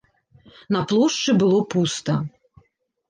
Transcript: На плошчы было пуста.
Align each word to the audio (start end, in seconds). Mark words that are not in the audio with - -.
На 0.75 0.81
плошчы 0.91 1.37
было 1.43 1.59
пуста. 1.75 2.17